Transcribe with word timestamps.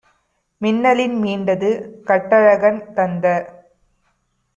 மின்னலின் 0.61 1.17
மீண்டது! 1.23 1.69
கட்டழகன்- 2.07 2.81
தந்த 2.95 3.25